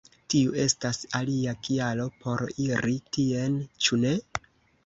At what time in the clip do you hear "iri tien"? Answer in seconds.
2.65-3.63